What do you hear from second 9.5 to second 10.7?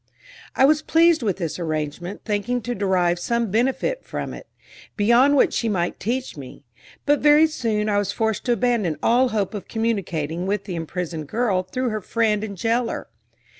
of communicating with